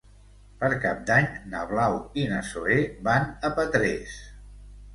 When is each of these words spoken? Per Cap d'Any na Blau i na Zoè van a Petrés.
Per 0.61 0.69
Cap 0.85 1.03
d'Any 1.09 1.27
na 1.51 1.61
Blau 1.73 1.99
i 2.23 2.25
na 2.33 2.41
Zoè 2.49 2.81
van 3.09 3.31
a 3.51 3.55
Petrés. 3.61 4.19